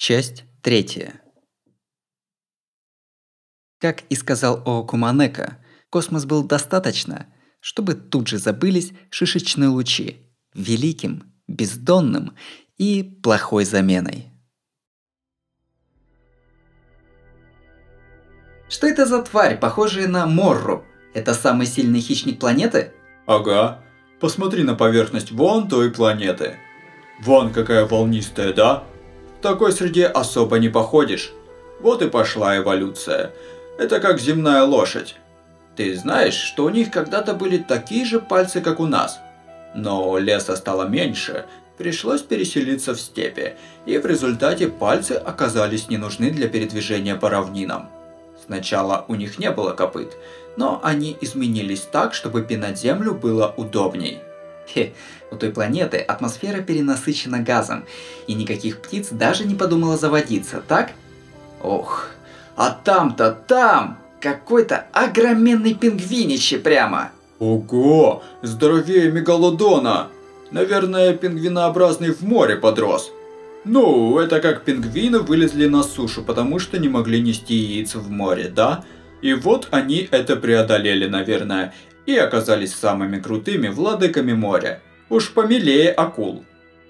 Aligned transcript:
Часть 0.00 0.44
третья. 0.62 1.20
Как 3.78 4.00
и 4.08 4.14
сказал 4.14 4.62
Оокуманека, 4.64 5.58
космос 5.90 6.24
был 6.24 6.42
достаточно, 6.42 7.26
чтобы 7.60 7.92
тут 7.92 8.26
же 8.26 8.38
забылись 8.38 8.92
шишечные 9.10 9.68
лучи, 9.68 10.16
великим, 10.54 11.30
бездонным 11.46 12.34
и 12.78 13.02
плохой 13.02 13.66
заменой. 13.66 14.30
Что 18.70 18.86
это 18.86 19.04
за 19.04 19.20
тварь, 19.20 19.60
похожая 19.60 20.08
на 20.08 20.26
Морру? 20.26 20.82
Это 21.12 21.34
самый 21.34 21.66
сильный 21.66 22.00
хищник 22.00 22.40
планеты? 22.40 22.94
Ага. 23.26 23.84
Посмотри 24.18 24.62
на 24.62 24.74
поверхность 24.74 25.30
вон 25.30 25.68
той 25.68 25.92
планеты. 25.92 26.56
Вон 27.20 27.52
какая 27.52 27.84
волнистая, 27.84 28.54
да? 28.54 28.89
Такой 29.42 29.72
среде 29.72 30.06
особо 30.06 30.58
не 30.58 30.68
походишь. 30.68 31.32
Вот 31.80 32.02
и 32.02 32.08
пошла 32.08 32.58
эволюция. 32.58 33.32
Это 33.78 34.00
как 34.00 34.20
земная 34.20 34.64
лошадь. 34.64 35.16
Ты 35.76 35.96
знаешь, 35.96 36.34
что 36.34 36.64
у 36.64 36.68
них 36.68 36.90
когда-то 36.90 37.32
были 37.32 37.56
такие 37.56 38.04
же 38.04 38.20
пальцы, 38.20 38.60
как 38.60 38.80
у 38.80 38.86
нас. 38.86 39.18
Но 39.74 40.18
леса 40.18 40.56
стало 40.56 40.88
меньше, 40.88 41.46
пришлось 41.78 42.20
переселиться 42.20 42.94
в 42.94 43.00
степи, 43.00 43.54
и 43.86 43.96
в 43.96 44.04
результате 44.04 44.68
пальцы 44.68 45.12
оказались 45.12 45.88
не 45.88 45.96
нужны 45.96 46.30
для 46.30 46.48
передвижения 46.48 47.14
по 47.14 47.30
равнинам. 47.30 47.88
Сначала 48.44 49.06
у 49.08 49.14
них 49.14 49.38
не 49.38 49.50
было 49.50 49.72
копыт, 49.72 50.16
но 50.58 50.80
они 50.82 51.16
изменились 51.22 51.82
так, 51.90 52.12
чтобы 52.12 52.42
пинать 52.42 52.78
землю 52.78 53.14
было 53.14 53.54
удобней. 53.56 54.18
Хе, 54.72 54.92
у 55.30 55.36
той 55.36 55.50
планеты 55.50 55.98
атмосфера 55.98 56.60
перенасыщена 56.60 57.40
газом, 57.40 57.84
и 58.26 58.34
никаких 58.34 58.80
птиц 58.80 59.08
даже 59.10 59.44
не 59.44 59.54
подумала 59.54 59.96
заводиться, 59.96 60.62
так? 60.66 60.92
Ох, 61.62 62.10
а 62.56 62.70
там-то 62.70 63.32
там 63.32 63.98
какой-то 64.20 64.86
огроменный 64.92 65.74
пингвинище 65.74 66.58
прямо. 66.58 67.10
Ого, 67.38 68.22
здоровее 68.42 69.10
мегалодона. 69.10 70.08
Наверное, 70.50 71.14
пингвинообразный 71.14 72.12
в 72.12 72.22
море 72.22 72.56
подрос. 72.56 73.10
Ну, 73.64 74.18
это 74.18 74.40
как 74.40 74.64
пингвины 74.64 75.20
вылезли 75.20 75.66
на 75.66 75.82
сушу, 75.82 76.22
потому 76.22 76.58
что 76.58 76.78
не 76.78 76.88
могли 76.88 77.20
нести 77.20 77.54
яиц 77.54 77.94
в 77.94 78.10
море, 78.10 78.48
да? 78.48 78.84
И 79.22 79.34
вот 79.34 79.68
они 79.70 80.08
это 80.10 80.36
преодолели, 80.36 81.06
наверное, 81.06 81.74
и 82.10 82.18
оказались 82.18 82.74
самыми 82.74 83.20
крутыми 83.20 83.68
владыками 83.68 84.32
моря. 84.32 84.80
Уж 85.08 85.32
помилее 85.32 85.90
акул. 85.90 86.44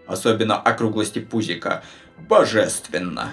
Особенно 0.06 0.56
округлости 0.56 1.18
пузика. 1.18 1.82
Божественно. 2.28 3.32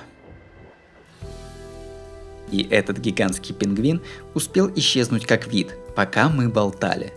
И 2.52 2.66
этот 2.70 3.00
гигантский 3.00 3.54
пингвин 3.54 4.02
успел 4.34 4.72
исчезнуть 4.76 5.26
как 5.26 5.48
вид, 5.48 5.76
пока 5.96 6.30
мы 6.30 6.50
болтали. 6.50 7.14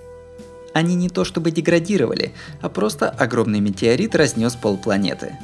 Они 0.72 0.94
не 0.94 1.08
то 1.08 1.24
чтобы 1.24 1.50
деградировали, 1.50 2.32
а 2.60 2.68
просто 2.68 3.08
огромный 3.08 3.60
метеорит 3.60 4.14
разнес 4.14 4.54
полпланеты. 4.54 5.36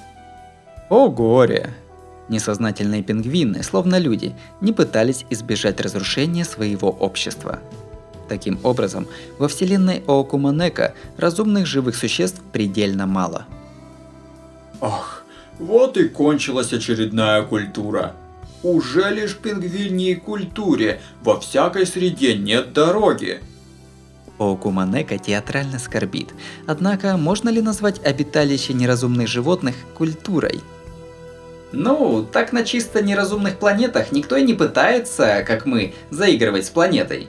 О 0.88 1.08
горе! 1.08 1.70
Несознательные 2.28 3.02
пингвины, 3.02 3.62
словно 3.62 3.98
люди, 3.98 4.34
не 4.60 4.72
пытались 4.72 5.24
избежать 5.30 5.80
разрушения 5.80 6.44
своего 6.44 6.90
общества. 6.90 7.60
Таким 8.28 8.58
образом, 8.64 9.06
во 9.38 9.48
вселенной 9.48 10.02
Оокуманека 10.06 10.94
разумных 11.16 11.66
живых 11.66 11.96
существ 11.96 12.40
предельно 12.52 13.06
мало. 13.06 13.46
Ах, 14.80 15.24
вот 15.58 15.96
и 15.96 16.08
кончилась 16.08 16.72
очередная 16.72 17.42
культура. 17.42 18.14
Уже 18.62 19.10
лишь 19.10 19.36
пингвиньей 19.36 20.16
культуре 20.16 21.00
во 21.22 21.38
всякой 21.40 21.86
среде 21.86 22.36
нет 22.36 22.72
дороги. 22.72 23.40
Оокуманека 24.38 25.18
театрально 25.18 25.78
скорбит. 25.78 26.30
Однако, 26.66 27.16
можно 27.16 27.48
ли 27.48 27.62
назвать 27.62 28.04
обиталище 28.04 28.74
неразумных 28.74 29.28
животных 29.28 29.76
культурой? 29.94 30.60
Ну, 31.72 32.26
так 32.30 32.52
на 32.52 32.64
чисто 32.64 33.02
неразумных 33.02 33.58
планетах 33.58 34.12
никто 34.12 34.36
и 34.36 34.42
не 34.42 34.54
пытается, 34.54 35.42
как 35.46 35.66
мы, 35.66 35.94
заигрывать 36.10 36.66
с 36.66 36.70
планетой. 36.70 37.28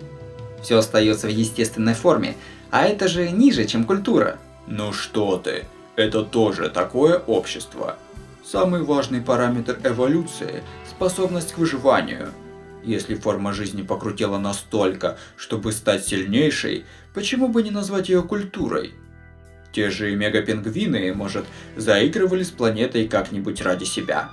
Все 0.67 0.79
остается 0.79 1.27
в 1.27 1.31
естественной 1.31 1.93
форме, 1.93 2.35
а 2.71 2.83
это 2.83 3.07
же 3.07 3.31
ниже, 3.31 3.63
чем 3.63 3.85
культура. 3.85 4.37
Ну 4.67 4.91
что 4.91 5.37
ты, 5.37 5.63
это 5.95 6.23
тоже 6.23 6.67
такое 6.67 7.19
общество. 7.19 7.95
Самый 8.43 8.83
важный 8.83 9.21
параметр 9.21 9.79
эволюции– 9.85 10.61
способность 10.89 11.53
к 11.53 11.57
выживанию. 11.57 12.33
Если 12.83 13.15
форма 13.15 13.53
жизни 13.53 13.81
покрутела 13.81 14.39
настолько, 14.39 15.17
чтобы 15.37 15.71
стать 15.71 16.05
сильнейшей, 16.05 16.83
почему 17.13 17.47
бы 17.47 17.63
не 17.63 17.71
назвать 17.71 18.09
ее 18.09 18.21
культурой? 18.21 18.93
Те 19.71 19.89
же 19.89 20.13
мегапингвины, 20.17 21.13
может, 21.13 21.45
заигрывали 21.77 22.43
с 22.43 22.51
планетой 22.51 23.07
как-нибудь 23.07 23.61
ради 23.61 23.85
себя. 23.85 24.31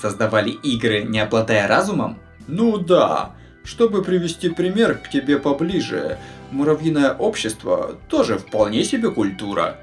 Создавали 0.00 0.50
игры, 0.50 1.02
не 1.02 1.18
обладая 1.18 1.66
разумом? 1.66 2.20
Ну 2.46 2.78
да. 2.78 3.34
Чтобы 3.64 4.02
привести 4.02 4.48
пример 4.48 4.98
к 4.98 5.08
тебе 5.08 5.38
поближе, 5.38 6.18
муравьиное 6.50 7.12
общество 7.12 7.96
тоже 8.08 8.38
вполне 8.38 8.84
себе 8.84 9.10
культура. 9.10 9.78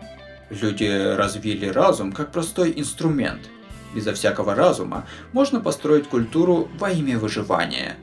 Люди 0.50 1.16
развили 1.16 1.68
разум 1.68 2.12
как 2.12 2.32
простой 2.32 2.74
инструмент– 2.76 3.42
Безо 3.94 4.14
всякого 4.14 4.56
разума 4.56 5.08
можно 5.34 5.60
построить 5.60 6.08
культуру 6.08 6.70
во 6.78 6.92
имя 6.92 7.18
выживания. 7.18 7.98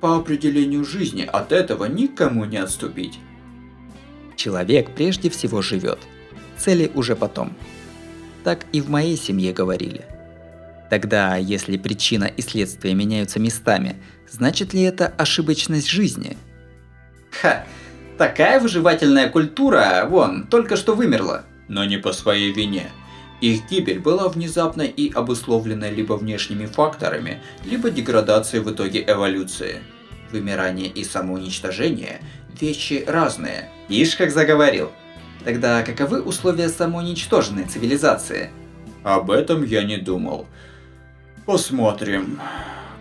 По 0.00 0.16
определению 0.16 0.84
жизни 0.84 1.28
от 1.30 1.52
этого 1.52 1.86
никому 1.86 2.44
не 2.44 2.58
отступить. 2.58 3.18
Человек 4.36 4.90
прежде 4.94 5.28
всего 5.30 5.62
живет. 5.62 5.98
Цели 6.58 6.90
уже 6.94 7.16
потом. 7.16 7.54
Так 8.44 8.66
и 8.72 8.80
в 8.80 8.88
моей 8.88 9.16
семье 9.16 9.52
говорили. 9.52 10.04
Тогда, 10.90 11.36
если 11.36 11.76
причина 11.76 12.24
и 12.24 12.42
следствие 12.42 12.94
меняются 12.94 13.38
местами, 13.38 13.96
значит 14.28 14.74
ли 14.74 14.82
это 14.82 15.06
ошибочность 15.06 15.88
жизни? 15.88 16.36
Ха, 17.30 17.64
такая 18.18 18.60
выживательная 18.60 19.30
культура, 19.30 20.06
вон, 20.08 20.48
только 20.48 20.76
что 20.76 20.94
вымерла. 20.94 21.44
Но 21.68 21.84
не 21.84 21.96
по 21.96 22.12
своей 22.12 22.52
вине– 22.52 22.90
их 23.40 23.70
гибель 23.70 24.00
была 24.00 24.28
внезапной 24.28 24.88
и 24.88 25.10
обусловлена 25.10 25.88
либо 25.90 26.12
внешними 26.14 26.66
факторами, 26.66 27.40
либо 27.64 27.90
деградацией 27.90 28.62
в 28.62 28.70
итоге 28.70 29.02
эволюции. 29.06 29.82
Вымирание 30.30 30.88
и 30.88 31.04
самоуничтожение– 31.04 32.20
вещи 32.60 33.02
разные. 33.06 33.70
Ишь, 33.88 34.14
как 34.16 34.30
заговорил. 34.30 34.92
Тогда 35.44 35.82
каковы 35.82 36.20
условия 36.20 36.68
самоуничтоженной 36.68 37.64
цивилизации? 37.64 38.50
Об 39.02 39.30
этом 39.30 39.64
я 39.64 39.84
не 39.84 39.96
думал. 39.96 40.46
Посмотрим. 41.50 42.38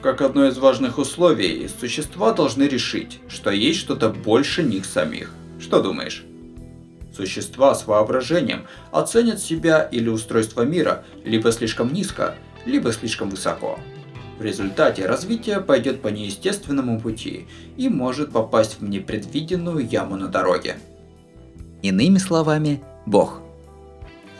Как 0.01 0.21
одно 0.21 0.47
из 0.47 0.57
важных 0.57 0.97
условий, 0.97 1.69
существа 1.79 2.33
должны 2.33 2.63
решить, 2.63 3.19
что 3.27 3.51
есть 3.51 3.77
что-то 3.77 4.09
больше 4.09 4.63
них 4.63 4.85
самих. 4.85 5.35
Что 5.59 5.83
думаешь? 5.83 6.25
Существа 7.15 7.75
с 7.75 7.85
воображением 7.85 8.65
оценят 8.91 9.39
себя 9.39 9.83
или 9.83 10.09
устройство 10.09 10.63
мира 10.63 11.05
либо 11.23 11.51
слишком 11.51 11.93
низко, 11.93 12.33
либо 12.65 12.91
слишком 12.91 13.29
высоко. 13.29 13.79
В 14.39 14.43
результате 14.43 15.05
развитие 15.05 15.61
пойдет 15.61 16.01
по 16.01 16.07
неестественному 16.07 16.99
пути 16.99 17.45
и 17.77 17.87
может 17.87 18.31
попасть 18.31 18.79
в 18.79 18.83
непредвиденную 18.83 19.87
яму 19.87 20.15
на 20.17 20.27
дороге. 20.27 20.79
Иными 21.83 22.17
словами, 22.17 22.81
Бог. 23.05 23.41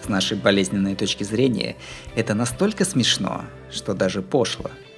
С 0.03 0.09
нашей 0.09 0.35
болезненной 0.35 0.95
точки 0.95 1.23
зрения, 1.23 1.75
это 2.15 2.33
настолько 2.33 2.85
смешно, 2.85 3.43
что 3.71 3.93
даже 3.93 4.21
пошло– 4.21 4.71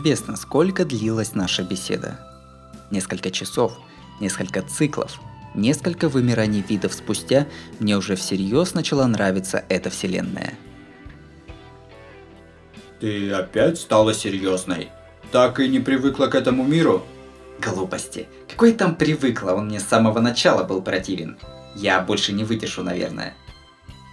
Неизвестно, 0.00 0.36
сколько 0.36 0.86
длилась 0.86 1.34
наша 1.34 1.62
беседа. 1.62 2.18
Несколько 2.90 3.30
часов, 3.30 3.78
несколько 4.18 4.62
циклов, 4.62 5.20
несколько 5.54 6.08
вымираний 6.08 6.64
видов 6.66 6.94
спустя 6.94 7.46
мне 7.80 7.98
уже 7.98 8.16
всерьез 8.16 8.72
начала 8.72 9.06
нравиться 9.06 9.62
эта 9.68 9.90
вселенная. 9.90 10.54
Ты 12.98 13.30
опять 13.30 13.78
стала 13.78 14.14
серьезной? 14.14 14.88
Так 15.32 15.60
и 15.60 15.68
не 15.68 15.80
привыкла 15.80 16.28
к 16.28 16.34
этому 16.34 16.64
миру? 16.64 17.02
Глупости. 17.60 18.26
Какой 18.48 18.72
там 18.72 18.94
привыкла, 18.94 19.50
он 19.50 19.66
мне 19.66 19.80
с 19.80 19.86
самого 19.86 20.20
начала 20.20 20.64
был 20.64 20.80
противен. 20.80 21.36
Я 21.76 22.00
больше 22.00 22.32
не 22.32 22.44
выдержу, 22.44 22.82
наверное. 22.82 23.34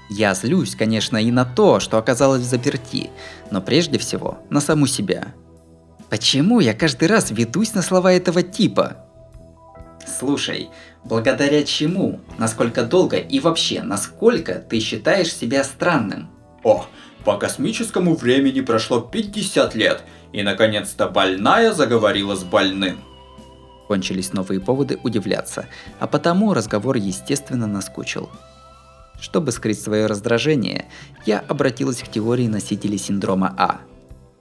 Я 0.10 0.34
злюсь, 0.34 0.76
конечно, 0.76 1.16
и 1.16 1.32
на 1.32 1.46
то, 1.46 1.80
что 1.80 1.98
оказалась 1.98 2.42
в 2.42 2.46
заперти, 2.46 3.10
но 3.52 3.62
прежде 3.62 3.98
всего 3.98 4.40
на 4.50 4.60
саму 4.60 4.86
себя. 4.86 5.34
Почему 6.10 6.60
я 6.60 6.74
каждый 6.74 7.08
раз 7.08 7.32
ведусь 7.32 7.74
на 7.74 7.82
слова 7.82 8.14
этого 8.14 8.42
типа? 8.44 8.98
Слушай, 10.20 10.70
благодаря 11.04 11.64
чему, 11.64 12.22
насколько 12.38 12.84
долго 12.84 13.18
и 13.18 13.40
вообще, 13.40 13.82
насколько 13.82 14.56
ты 14.56 14.80
считаешь 14.80 15.34
себя 15.34 15.64
странным? 15.64 16.30
О, 16.64 16.86
по 17.26 17.38
космическому 17.38 18.16
времени 18.16 18.62
прошло 18.62 19.02
50 19.02 19.76
лет, 19.76 20.04
и 20.32 20.44
наконец-то 20.44 21.10
больная 21.10 21.74
заговорила 21.74 22.36
с 22.36 22.44
больным. 22.44 23.00
Кончились 23.88 24.34
новые 24.34 24.60
поводы 24.60 25.00
удивляться, 25.04 25.68
а 26.00 26.08
потому 26.08 26.54
разговор 26.54 26.96
естественно 26.98 27.68
наскучил. 27.68 28.30
Чтобы 29.20 29.52
скрыть 29.52 29.82
свое 29.82 30.06
раздражение, 30.06 30.86
я 31.26 31.40
обратилась 31.40 32.00
к 32.00 32.08
теории 32.08 32.48
носителей 32.48 32.98
синдрома 32.98 33.54
А. 33.58 33.82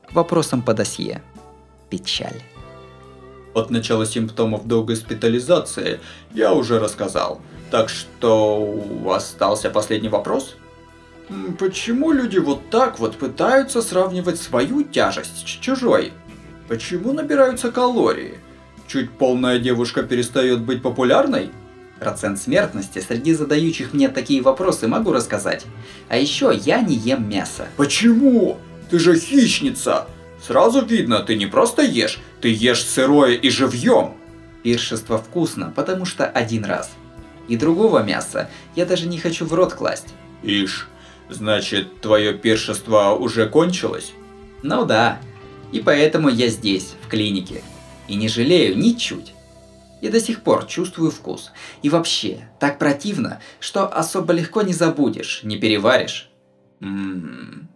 К 0.09 0.15
вопросам 0.15 0.63
по 0.63 0.75
досье. 0.75 1.23
Печаль. 1.91 2.43
От 3.55 3.71
начала 3.71 4.05
симптомов 4.05 4.67
до 4.67 4.83
госпитализации 4.85 6.01
я 6.35 6.53
уже 6.53 6.79
рассказал. 6.79 7.41
Так 7.71 7.89
что 7.89 8.85
остался 9.07 9.71
последний 9.71 10.09
вопрос? 10.11 10.57
Почему 11.59 12.13
люди 12.13 12.39
вот 12.39 12.69
так 12.71 12.99
вот 12.99 13.17
пытаются 13.17 13.83
сравнивать 13.83 14.39
свою 14.39 14.83
тяжесть 14.85 15.49
с 15.49 15.51
чужой? 15.51 16.13
Почему 16.69 17.13
набираются 17.13 17.73
калории? 17.73 18.39
Чуть 18.87 19.11
полная 19.11 19.59
девушка 19.59 20.03
перестает 20.03 20.61
быть 20.61 20.83
популярной? 20.83 21.51
Процент 21.99 22.39
смертности 22.39 22.99
среди 22.99 23.33
задающих 23.33 23.95
мне 23.95 24.09
такие 24.09 24.43
вопросы 24.43 24.87
могу 24.87 25.13
рассказать. 25.13 25.65
А 26.09 26.19
еще 26.19 26.53
я 26.55 26.83
не 26.83 26.95
ем 26.95 27.29
мясо. 27.29 27.67
Почему? 27.77 28.59
Ты 28.91 28.99
же 28.99 29.19
хищница! 29.19 30.07
Сразу 30.47 30.85
видно, 30.85 31.21
ты 31.21 31.35
не 31.35 31.47
просто 31.47 31.83
ешь, 31.83 32.21
ты 32.41 32.49
ешь 32.53 32.85
сырое 32.85 33.35
и 33.35 33.51
живьем. 33.51 34.15
Пиршество 34.63 35.19
вкусно, 35.19 35.73
потому 35.75 36.05
что 36.05 36.25
один 36.25 36.65
раз. 36.65 36.93
И 37.49 37.57
другого 37.57 38.05
мяса 38.05 38.49
я 38.77 38.87
даже 38.87 39.09
не 39.09 39.19
хочу 39.19 39.45
в 39.45 39.53
рот 39.55 39.75
класть. 39.75 40.15
Ишь, 40.45 40.87
значит, 41.29 42.01
твое 42.01 42.33
пиршество 42.33 43.11
уже 43.15 43.49
кончилось? 43.49 44.13
Ну 44.63 44.85
да. 44.85 45.19
И 45.73 45.81
поэтому 45.81 46.29
я 46.29 46.47
здесь, 46.47 46.95
в 47.03 47.09
клинике. 47.09 47.63
И 48.07 48.15
не 48.15 48.29
жалею 48.29 48.79
ничуть. 48.79 49.35
И 50.01 50.09
до 50.11 50.21
сих 50.21 50.43
пор 50.43 50.67
чувствую 50.67 51.11
вкус. 51.11 51.51
И 51.83 51.89
вообще, 51.89 52.49
так 52.61 52.79
противно, 52.79 53.41
что 53.59 53.89
особо 53.89 54.33
легко 54.33 54.63
не 54.63 54.73
забудешь, 54.73 55.41
не 55.43 55.57
переваришь. 55.57 56.31
Ммм. 56.79 57.69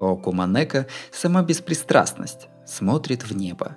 Окуманека 0.00 0.86
сама 1.12 1.42
беспристрастность, 1.42 2.48
смотрит 2.66 3.22
в 3.22 3.36
небо. 3.36 3.76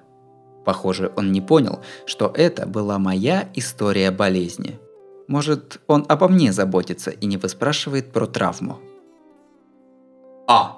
Похоже, 0.66 1.12
он 1.18 1.32
не 1.32 1.42
понял, 1.42 1.82
что 2.06 2.32
это 2.34 2.66
была 2.66 2.98
моя 2.98 3.50
история 3.54 4.12
болезни. 4.12 4.80
Может, 5.28 5.82
он 5.88 6.06
обо 6.08 6.30
мне 6.30 6.54
заботится 6.54 7.12
и 7.12 7.26
не 7.26 7.38
выспрашивает 7.38 8.14
про 8.14 8.26
травму. 8.26 8.80
А, 10.48 10.78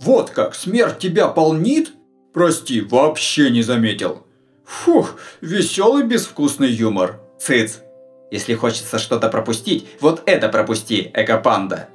вот 0.00 0.30
как, 0.30 0.54
смерть 0.54 0.98
тебя 0.98 1.28
полнит? 1.28 1.92
Прости, 2.32 2.80
вообще 2.80 3.50
не 3.50 3.62
заметил. 3.62 4.24
Фух, 4.64 5.16
веселый 5.40 6.04
безвкусный 6.04 6.70
юмор. 6.70 7.20
Цыц. 7.38 7.80
Если 8.30 8.54
хочется 8.54 8.98
что-то 8.98 9.28
пропустить, 9.28 9.86
вот 10.00 10.22
это 10.26 10.48
пропусти, 10.48 11.10
экопанда. 11.14 11.88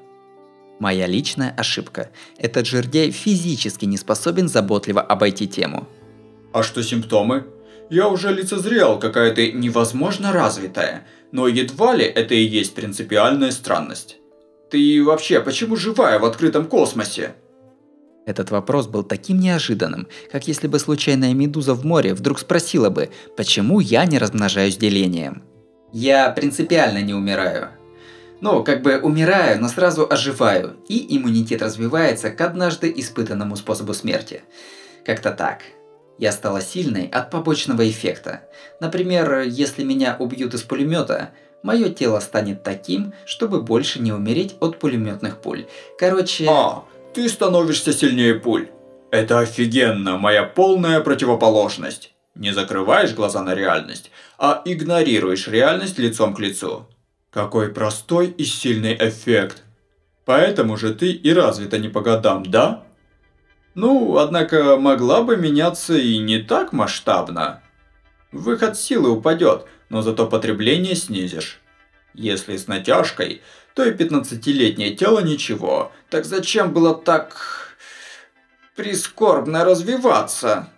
Моя 0.80 1.08
личная 1.08 1.54
ошибка. 1.58 2.10
Этот 2.38 2.66
жердяй 2.66 3.12
физически 3.12 3.86
не 3.86 3.98
способен 3.98 4.48
заботливо 4.48 5.02
обойти 5.02 5.48
тему. 5.48 5.88
А 6.54 6.64
что 6.64 6.81
симптомы? 6.81 7.46
Я 7.90 8.08
уже 8.08 8.34
лицезрел, 8.34 9.00
какая 9.00 9.34
ты 9.34 9.52
невозможно 9.52 10.31
развитая, 10.31 11.08
но 11.31 11.48
едва 11.48 11.96
ли 11.96 12.06
это 12.06 12.34
и 12.34 12.44
есть 12.44 12.76
принципиальная 12.76 13.52
странность. 13.52 14.18
Ты 14.70 15.04
вообще 15.04 15.42
почему 15.42 15.76
живая 15.76 16.20
в 16.20 16.26
открытом 16.26 16.66
космосе? 16.66 17.36
Этот 18.28 18.52
вопрос 18.52 18.88
был 18.88 19.04
таким 19.04 19.40
неожиданным, 19.40 20.08
как 20.32 20.48
если 20.48 20.68
бы 20.68 20.78
случайная 20.78 21.34
медуза 21.34 21.74
в 21.74 21.84
море 21.84 22.14
вдруг 22.14 22.40
спросила 22.40 22.92
бы, 22.92 23.10
почему 23.36 23.80
я 23.80 24.06
не 24.06 24.20
размножаюсь 24.20 24.78
делением. 24.78 25.42
Я 25.92 26.30
принципиально 26.30 27.02
не 27.02 27.16
умираю. 27.16 27.70
Ну, 28.41 28.63
как 28.63 28.81
бы 28.81 29.00
умираю, 29.00 29.59
но 29.62 29.68
сразу 29.68 30.07
оживаю, 30.09 30.77
и 30.88 31.18
иммунитет 31.18 31.62
развивается 31.62 32.31
к 32.31 32.39
однажды 32.41 32.91
испытанному 32.95 33.56
способу 33.56 33.94
смерти. 33.94 34.44
Как-то 35.06 35.31
так. 35.31 35.62
Я 36.18 36.31
стала 36.31 36.62
сильной 36.62 37.07
от 37.07 37.31
побочного 37.31 37.89
эффекта. 37.89 38.41
Например, 38.80 39.41
если 39.41 39.83
меня 39.83 40.15
убьют 40.19 40.53
из 40.53 40.63
пулемета, 40.63 41.31
мое 41.63 41.89
тело 41.89 42.19
станет 42.19 42.63
таким, 42.63 43.13
чтобы 43.25 43.62
больше 43.62 44.01
не 44.01 44.12
умереть 44.12 44.56
от 44.59 44.80
пулеметных 44.80 45.41
пуль. 45.41 45.65
Короче... 45.97 46.45
А, 46.50 46.83
ты 47.13 47.27
становишься 47.27 47.94
сильнее 47.94 48.36
пуль. 48.36 48.69
Это 49.12 49.39
офигенно, 49.39 50.18
моя 50.18 50.44
полная 50.44 51.00
противоположность. 51.00 52.13
Не 52.36 52.51
закрываешь 52.51 53.13
глаза 53.13 53.41
на 53.41 53.56
реальность, 53.56 54.12
а 54.38 54.62
игнорируешь 54.65 55.47
реальность 55.47 55.97
лицом 55.97 56.33
к 56.33 56.39
лицу. 56.39 56.88
Какой 57.31 57.70
простой 57.70 58.28
и 58.28 58.44
сильный 58.44 58.96
эффект. 58.96 59.64
Поэтому 60.26 60.78
же 60.78 60.94
ты 60.94 61.12
и 61.12 61.31
развита 61.31 61.78
не 61.78 61.88
по 61.88 62.02
годам, 62.02 62.44
да? 62.44 62.84
Ну, 63.76 64.18
однако 64.18 64.78
могла 64.78 65.22
бы 65.22 65.38
меняться 65.38 65.96
и 65.96 66.18
не 66.18 66.40
так 66.40 66.74
масштабно. 66.74 67.62
Выход 68.31 68.78
силы 68.78 69.12
упадет, 69.12 69.66
но 69.90 70.02
зато 70.02 70.28
потребление 70.28 70.96
снизишь. 70.96 71.60
Если 72.16 72.58
с 72.58 72.68
натяжкой, 72.68 73.42
то 73.75 73.86
и 73.86 73.94
15-летнее 73.94 74.96
тело 74.96 75.20
ничего. 75.20 75.92
Так 76.10 76.25
зачем 76.25 76.74
было 76.74 76.96
так... 76.96 77.75
прискорбно 78.75 79.64
развиваться? 79.64 80.70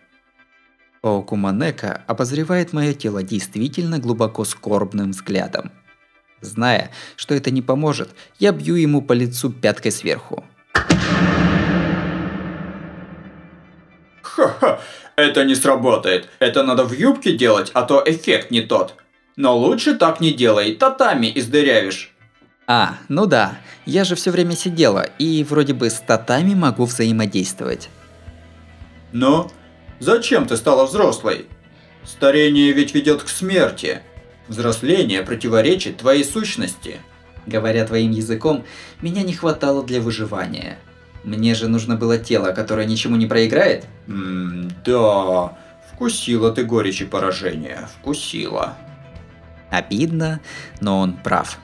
Окуманека 1.02 2.04
обозревает 2.08 2.74
мое 2.74 2.94
тело 2.94 3.24
действительно 3.24 4.00
глубоко 4.00 4.44
скорбным 4.44 5.12
взглядом. 5.12 5.72
Зная, 6.42 6.92
что 7.16 7.36
это 7.36 7.52
не 7.52 7.62
поможет, 7.62 8.10
я 8.40 8.52
бью 8.52 8.76
ему 8.76 9.02
по 9.02 9.14
лицу 9.14 9.52
пяткой 9.52 9.92
сверху. 9.92 10.44
Ха-ха, 14.22 14.80
это 15.16 15.46
не 15.46 15.56
сработает. 15.56 16.30
Это 16.40 16.64
надо 16.64 16.84
в 16.84 16.94
юбке 16.94 17.34
делать, 17.34 17.70
а 17.74 17.84
то 17.84 18.04
эффект 18.06 18.50
не 18.50 18.62
тот. 18.62 18.96
Но 19.36 19.58
лучше 19.58 19.96
так 19.96 20.20
не 20.20 20.32
делай, 20.32 20.76
татами 20.76 21.32
издырявишь. 21.34 22.12
А, 22.68 22.98
ну 23.10 23.26
да, 23.26 23.58
я 23.86 24.04
же 24.04 24.16
все 24.16 24.32
время 24.32 24.56
сидела, 24.56 25.02
и 25.20 25.44
вроде 25.44 25.74
бы 25.74 25.90
с 25.90 26.00
татами 26.00 26.54
могу 26.54 26.86
взаимодействовать. 26.86 27.90
Но 29.12 29.52
зачем 30.00 30.48
ты 30.48 30.58
стала 30.58 30.86
взрослой? 30.86 31.48
Старение 32.04 32.72
ведь 32.72 32.96
ведет 32.96 33.24
к 33.24 33.30
смерти. 33.30 34.02
Взросление 34.52 35.22
противоречит 35.22 36.00
твоей 36.00 36.26
сущности. 36.26 36.98
Говоря 37.48 37.86
твоим 37.86 38.12
языком, 38.12 38.66
меня 39.02 39.24
не 39.24 39.32
хватало 39.32 39.82
для 39.82 40.02
выживания. 40.02 40.78
Мне 41.24 41.56
же 41.56 41.70
нужно 41.70 41.96
было 41.96 42.18
тело, 42.18 42.52
которое 42.52 42.86
ничему 42.86 43.16
не 43.16 43.28
проиграет? 43.28 43.86
Ммм, 44.08 44.70
да. 44.84 45.58
Вкусила 45.94 46.52
ты 46.52 46.66
горечи 46.66 47.06
поражения. 47.06 47.88
Вкусила. 47.96 48.78
Обидно, 49.70 50.42
но 50.82 51.00
он 51.00 51.14
прав. 51.14 51.58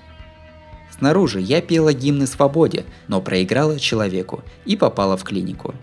Снаружи 0.97 1.41
я 1.41 1.61
пела 1.61 1.91
гимны 1.91 2.25
свободе, 2.25 2.85
но 3.09 3.21
проиграла 3.21 3.81
человеку 3.81 4.45
и 4.63 4.77
попала 4.77 5.17
в 5.17 5.25
клинику. 5.25 5.75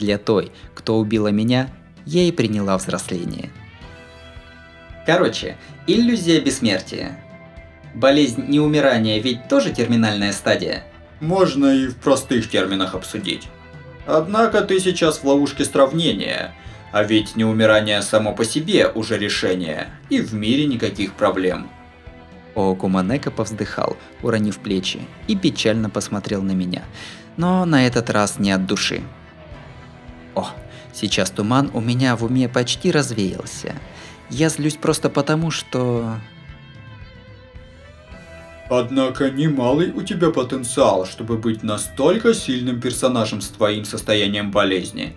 Для 0.00 0.18
той, 0.18 0.50
кто 0.74 0.98
убила 0.98 1.28
меня, 1.28 1.70
я 2.04 2.24
и 2.24 2.32
приняла 2.32 2.76
взросление. 2.76 3.52
Короче, 5.06 5.58
иллюзия 5.86 6.40
бессмертия. 6.40 7.18
Болезнь 7.94 8.44
неумирания 8.48 9.20
ведь 9.20 9.48
тоже 9.48 9.72
терминальная 9.72 10.32
стадия? 10.32 10.84
Можно 11.20 11.66
и 11.66 11.86
в 11.86 11.96
простых 11.96 12.50
терминах 12.50 12.94
обсудить. 12.94 13.48
Однако 14.06 14.60
ты 14.62 14.80
сейчас 14.80 15.18
в 15.18 15.24
ловушке 15.24 15.64
сравнения– 15.64 16.54
а 16.94 17.02
ведь 17.02 17.34
неумирание 17.34 18.00
само 18.02 18.32
по 18.32 18.44
себе 18.44 18.86
уже 18.86 19.18
решение, 19.18 19.88
и 20.10 20.20
в 20.20 20.32
мире 20.32 20.64
никаких 20.64 21.14
проблем. 21.14 21.68
Окуманека 22.54 23.32
повздыхал, 23.32 23.96
уронив 24.22 24.58
плечи, 24.58 25.00
и 25.26 25.34
печально 25.34 25.90
посмотрел 25.90 26.40
на 26.42 26.52
меня, 26.52 26.84
но 27.36 27.64
на 27.64 27.84
этот 27.84 28.10
раз 28.10 28.38
не 28.38 28.52
от 28.52 28.66
души. 28.66 29.02
О, 30.36 30.50
Сейчас 30.92 31.30
туман 31.30 31.68
у 31.74 31.80
меня 31.80 32.14
в 32.14 32.22
уме 32.22 32.48
почти 32.48 32.92
развеялся. 32.92 33.74
Я 34.30 34.48
злюсь 34.48 34.76
просто 34.76 35.10
потому, 35.10 35.50
что... 35.50 36.16
Однако 38.70 39.30
немалый 39.30 39.90
у 39.90 40.02
тебя 40.02 40.30
потенциал, 40.30 41.04
чтобы 41.04 41.36
быть 41.36 41.62
настолько 41.62 42.32
сильным 42.32 42.80
персонажем 42.80 43.42
с 43.42 43.48
твоим 43.48 43.84
состоянием 43.84 44.50
болезни. 44.50 45.14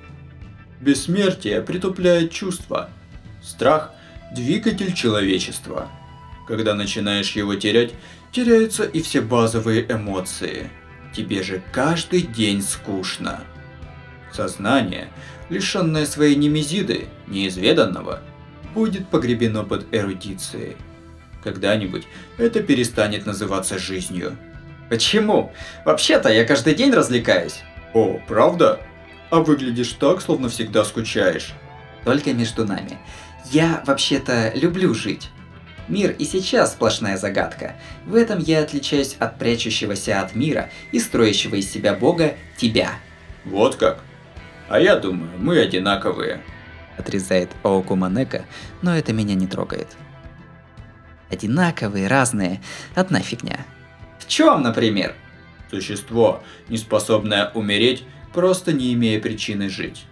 Бессмертие 0.81 1.61
притупляет 1.61 2.31
чувства. 2.31 2.89
Страх– 3.41 3.91
двигатель 4.35 4.93
человечества. 4.93 5.89
Когда 6.45 6.75
начинаешь 6.75 7.31
его 7.31 7.55
терять, 7.55 7.93
теряются 8.31 8.83
и 8.83 9.01
все 9.01 9.21
базовые 9.21 9.85
эмоции. 9.89 10.69
Тебе 11.13 11.41
же 11.41 11.63
каждый 11.71 12.21
день 12.21 12.61
скучно. 12.61 13.41
Сознание, 14.31 15.07
лишенное 15.49 16.05
своей 16.05 16.35
немезиды, 16.35 17.07
неизведанного, 17.27 18.21
будет 18.77 19.07
погребено 19.07 19.63
под 19.63 19.87
эрудицией. 19.91 20.77
Когда-нибудь 21.43 22.03
это 22.37 22.61
перестанет 22.61 23.25
называться 23.25 23.79
жизнью. 23.79 24.37
Почему? 24.87 25.51
Вообще-то 25.83 26.29
я 26.29 26.45
каждый 26.45 26.75
день 26.75 26.93
развлекаюсь. 26.93 27.61
О, 27.95 28.21
правда? 28.27 28.79
А 29.31 29.39
выглядишь 29.39 29.93
так, 29.93 30.21
словно 30.21 30.49
всегда 30.49 30.85
скучаешь. 30.85 31.53
Только 32.05 32.33
между 32.33 32.65
нами. 32.65 32.99
Я 33.45 33.81
вообще-то 33.87 34.51
люблю 34.53 34.93
жить. 34.93 35.31
Мир 35.87 36.11
и 36.11 36.23
сейчас 36.23 36.73
сплошная 36.73 37.17
загадка. 37.17 37.77
В 38.05 38.13
этом 38.13 38.37
я 38.37 38.61
отличаюсь 38.61 39.15
от 39.17 39.39
прячущегося 39.39 40.21
от 40.21 40.35
мира 40.35 40.69
и 40.91 40.99
строящего 40.99 41.55
из 41.55 41.67
себя 41.71 41.95
бога 41.95 42.35
тебя. 42.57 42.91
Вот 43.43 43.75
как? 43.75 44.01
А 44.69 44.79
я 44.79 44.97
думаю, 44.97 45.31
мы 45.39 45.57
одинаковые. 45.57 46.43
Отрезает 46.97 47.51
Оуку 47.63 47.95
Манека, 47.95 48.45
но 48.81 48.95
это 48.95 49.13
меня 49.13 49.35
не 49.35 49.47
трогает. 49.47 49.87
Одинаковые, 51.29 52.07
разные, 52.07 52.61
одна 52.95 53.19
фигня. 53.19 53.59
В 54.19 54.27
чем, 54.27 54.63
например? 54.63 55.15
Существо, 55.69 56.43
не 56.69 56.77
способное 56.77 57.51
умереть, 57.53 58.03
просто 58.33 58.73
не 58.73 58.93
имея 58.93 59.19
причины 59.19 59.69
жить. 59.69 60.05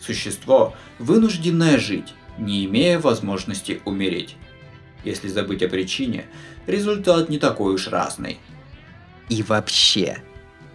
Существо, 0.00 0.74
вынужденное 0.98 1.78
жить, 1.78 2.14
не 2.38 2.64
имея 2.64 2.98
возможности 2.98 3.80
умереть. 3.84 4.36
Если 5.04 5.28
забыть 5.28 5.62
о 5.62 5.68
причине, 5.68 6.24
результат 6.66 7.28
не 7.28 7.38
такой 7.38 7.74
уж 7.74 7.88
разный. 7.88 8.38
И 9.28 9.42
вообще. 9.42 10.18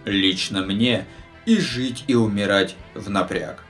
Лично 0.06 0.62
мне 0.62 1.06
и 1.46 1.58
жить 1.60 2.04
и 2.08 2.16
умирать 2.16 2.76
в 2.94 3.10
напряг. 3.10 3.64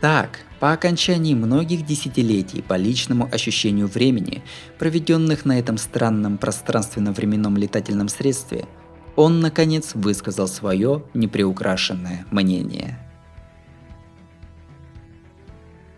Так, 0.00 0.40
по 0.60 0.72
окончании 0.72 1.34
многих 1.34 1.86
десятилетий 1.86 2.60
по 2.60 2.74
личному 2.74 3.28
ощущению 3.32 3.88
времени, 3.88 4.42
проведенных 4.78 5.46
на 5.46 5.58
этом 5.58 5.78
странном 5.78 6.36
пространственно-временном 6.36 7.56
летательном 7.56 8.08
средстве, 8.08 8.66
он, 9.16 9.40
наконец, 9.40 9.94
высказал 9.94 10.46
свое 10.46 11.02
неприукрашенное 11.14 12.26
мнение. 12.30 12.98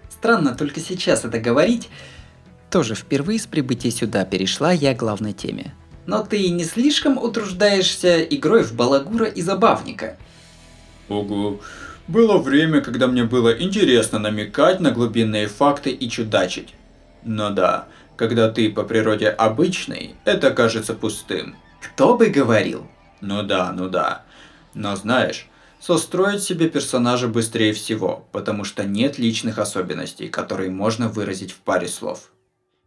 Странно 0.08 0.54
только 0.54 0.78
сейчас 0.78 1.24
это 1.24 1.40
говорить. 1.40 1.88
Тоже 2.70 2.94
впервые 2.94 3.40
с 3.40 3.46
прибытия 3.46 3.90
сюда 3.90 4.24
перешла 4.24 4.70
я 4.70 4.94
к 4.94 4.98
главной 4.98 5.32
теме. 5.32 5.74
Но 6.06 6.22
ты 6.22 6.48
не 6.50 6.64
слишком 6.64 7.18
утруждаешься 7.18 8.22
игрой 8.22 8.62
в 8.62 8.74
балагура 8.74 9.26
и 9.26 9.42
забавника? 9.42 10.16
Ого, 11.08 11.60
было 12.12 12.38
время, 12.38 12.82
когда 12.82 13.06
мне 13.06 13.24
было 13.24 13.50
интересно 13.50 14.18
намекать 14.18 14.80
на 14.80 14.90
глубинные 14.92 15.48
факты 15.48 15.90
и 15.90 16.08
чудачить. 16.08 16.74
Но 17.24 17.50
да, 17.50 17.88
когда 18.16 18.50
ты 18.50 18.70
по 18.70 18.84
природе 18.84 19.28
обычный, 19.28 20.14
это 20.24 20.50
кажется 20.50 20.94
пустым. 20.94 21.56
Кто 21.80 22.16
бы 22.16 22.26
говорил? 22.26 22.86
Ну 23.20 23.42
да, 23.42 23.72
ну 23.72 23.88
да. 23.88 24.24
Но 24.74 24.94
знаешь, 24.94 25.48
состроить 25.80 26.42
себе 26.42 26.68
персонажа 26.68 27.28
быстрее 27.28 27.72
всего, 27.72 28.28
потому 28.30 28.64
что 28.64 28.84
нет 28.84 29.18
личных 29.18 29.58
особенностей, 29.58 30.28
которые 30.28 30.70
можно 30.70 31.08
выразить 31.08 31.52
в 31.52 31.56
паре 31.56 31.88
слов. 31.88 32.30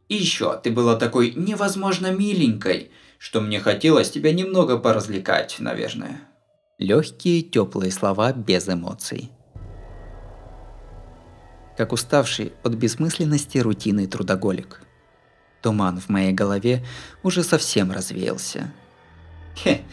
И 0.08 0.15
еще, 0.15 0.60
ты 0.63 0.70
была 0.70 0.96
такой 0.96 1.32
невозможно 1.36 2.12
миленькой, 2.12 2.91
что 3.17 3.41
мне 3.41 3.60
хотелось 3.60 4.12
тебя 4.12 4.32
немного 4.34 4.77
поразвлекать, 4.77 5.55
наверное. 5.60 6.22
Легкие, 6.77 7.41
теплые 7.41 7.89
слова 7.89 8.34
без 8.34 8.67
эмоций. 8.67 9.32
Как 11.77 11.94
уставший 11.94 12.51
от 12.63 12.74
бессмысленности 12.74 13.60
рутины 13.60 14.08
трудоголик. 14.08 14.82
Туман 15.62 16.01
в 16.01 16.10
моей 16.10 16.34
голове 16.34 16.86
уже 17.24 17.44
совсем 17.44 17.94
развеялся. 17.94 18.74
Хе, 19.55 19.84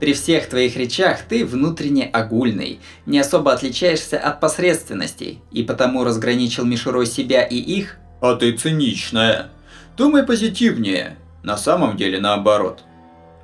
при 0.00 0.14
всех 0.14 0.48
твоих 0.48 0.76
речах 0.76 1.20
ты 1.28 1.46
внутренне 1.46 2.06
огульный, 2.06 2.80
не 3.06 3.20
особо 3.20 3.52
отличаешься 3.52 4.18
от 4.18 4.40
посредственностей, 4.40 5.40
и 5.52 5.62
потому 5.62 6.02
разграничил 6.02 6.64
мишурой 6.64 7.06
себя 7.06 7.44
и 7.44 7.56
их. 7.56 7.98
А 8.20 8.34
ты 8.34 8.50
циничная. 8.56 9.50
Думай 9.96 10.24
позитивнее. 10.24 11.18
На 11.44 11.56
самом 11.56 11.96
деле 11.96 12.20
наоборот. 12.20 12.82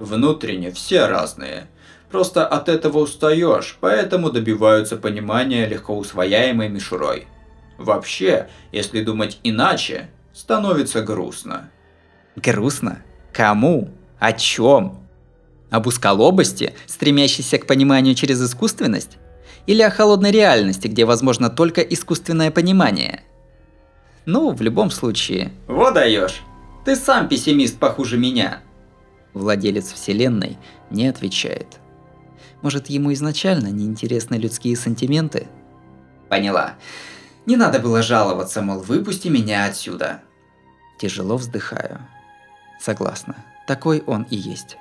Внутренне 0.00 0.73
все 0.73 1.07
разные. 1.07 1.69
Просто 2.10 2.46
от 2.46 2.68
этого 2.68 2.98
устаешь, 2.98 3.76
поэтому 3.80 4.30
добиваются 4.30 4.96
понимания 4.96 5.66
легко 5.66 5.96
усвояемой 5.96 6.68
мишурой. 6.68 7.26
Вообще, 7.76 8.48
если 8.72 9.02
думать 9.02 9.38
иначе, 9.42 10.08
становится 10.32 11.02
грустно. 11.02 11.70
Грустно? 12.36 13.02
Кому? 13.32 13.90
О 14.18 14.32
чем? 14.32 14.98
Об 15.70 15.86
узколобости, 15.86 16.74
стремящейся 16.86 17.58
к 17.58 17.66
пониманию 17.66 18.14
через 18.14 18.42
искусственность? 18.42 19.18
Или 19.66 19.82
о 19.82 19.90
холодной 19.90 20.30
реальности, 20.30 20.88
где 20.88 21.04
возможно 21.04 21.50
только 21.50 21.82
искусственное 21.82 22.50
понимание? 22.50 23.22
Ну, 24.24 24.52
в 24.52 24.62
любом 24.62 24.90
случае... 24.90 25.52
Вот 25.66 25.94
даешь! 25.94 26.40
Ты 26.86 26.96
сам 26.96 27.28
пессимист 27.28 27.78
похуже 27.78 28.16
меня! 28.16 28.60
Владелец 29.34 29.92
вселенной 29.92 30.56
не 30.90 31.06
отвечает. 31.06 31.78
Может, 32.62 32.88
ему 32.88 33.12
изначально 33.12 33.68
не 33.68 33.84
интересны 33.84 34.34
людские 34.34 34.76
сантименты? 34.76 35.46
Поняла. 36.28 36.74
Не 37.46 37.56
надо 37.56 37.78
было 37.78 38.02
жаловаться, 38.02 38.60
мол, 38.62 38.80
выпусти 38.80 39.28
меня 39.28 39.64
отсюда. 39.64 40.20
Тяжело 40.98 41.36
вздыхаю. 41.36 42.00
Согласна. 42.80 43.36
Такой 43.66 44.02
он 44.06 44.24
и 44.24 44.36
есть. 44.36 44.76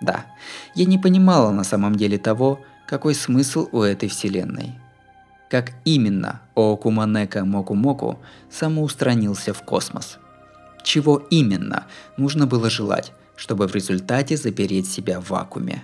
Да, 0.00 0.26
я 0.74 0.84
не 0.84 0.98
понимала 0.98 1.50
на 1.50 1.64
самом 1.64 1.96
деле 1.96 2.18
того, 2.18 2.60
какой 2.86 3.14
смысл 3.14 3.68
у 3.72 3.82
этой 3.82 4.08
вселенной. 4.08 4.78
Как 5.50 5.72
именно 5.84 6.42
Оокуманека 6.54 7.44
Моку-Моку 7.44 8.18
самоустранился 8.50 9.52
в 9.52 9.62
космос. 9.62 10.18
Чего 10.84 11.16
именно 11.30 11.86
нужно 12.16 12.46
было 12.46 12.70
желать, 12.70 13.12
чтобы 13.34 13.66
в 13.66 13.74
результате 13.74 14.36
запереть 14.36 14.90
себя 14.90 15.20
в 15.20 15.30
вакууме. 15.30 15.82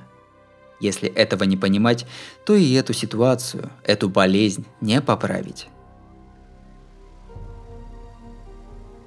Если 0.84 1.08
этого 1.08 1.44
не 1.44 1.56
понимать, 1.56 2.04
то 2.44 2.54
и 2.54 2.74
эту 2.74 2.92
ситуацию, 2.92 3.70
эту 3.84 4.10
болезнь 4.10 4.66
не 4.82 5.00
поправить. 5.00 5.68